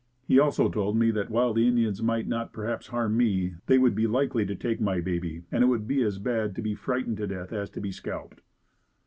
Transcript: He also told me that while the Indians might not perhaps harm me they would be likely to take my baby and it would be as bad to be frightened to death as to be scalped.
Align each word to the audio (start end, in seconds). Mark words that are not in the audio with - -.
He 0.27 0.39
also 0.39 0.67
told 0.67 0.97
me 0.97 1.11
that 1.11 1.29
while 1.29 1.53
the 1.53 1.67
Indians 1.67 2.01
might 2.01 2.25
not 2.27 2.51
perhaps 2.53 2.87
harm 2.87 3.15
me 3.15 3.53
they 3.67 3.77
would 3.77 3.93
be 3.93 4.07
likely 4.07 4.47
to 4.47 4.55
take 4.55 4.81
my 4.81 4.99
baby 4.99 5.43
and 5.51 5.63
it 5.63 5.67
would 5.67 5.87
be 5.87 6.01
as 6.01 6.17
bad 6.17 6.55
to 6.55 6.61
be 6.63 6.73
frightened 6.73 7.17
to 7.17 7.27
death 7.27 7.53
as 7.53 7.69
to 7.69 7.79
be 7.81 7.91
scalped. 7.91 8.41